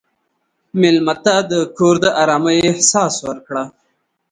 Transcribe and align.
مېلمه 0.79 1.15
ته 1.23 1.35
د 1.51 1.53
کور 1.77 1.95
د 2.03 2.05
ارامۍ 2.21 2.59
احساس 2.71 3.13
ورکړه. 3.27 3.63